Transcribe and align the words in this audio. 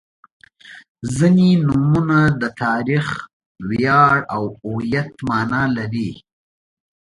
•ځینې 1.15 1.49
نومونه 1.65 2.19
د 2.41 2.43
تاریخ، 2.63 3.05
ویاړ 3.69 4.15
او 4.35 4.43
هویت 4.63 5.11
معنا 5.27 5.63
لري. 5.77 6.11